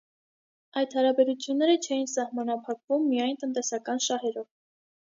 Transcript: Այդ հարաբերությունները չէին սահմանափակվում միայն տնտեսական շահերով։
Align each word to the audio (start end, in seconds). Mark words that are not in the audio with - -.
Այդ 0.81 0.95
հարաբերությունները 0.99 1.75
չէին 1.83 2.09
սահմանափակվում 2.15 3.07
միայն 3.13 3.43
տնտեսական 3.45 4.07
շահերով։ 4.11 4.53